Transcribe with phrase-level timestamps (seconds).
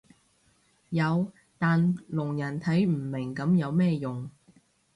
[0.89, 4.31] 有但聾人睇唔明噉有咩用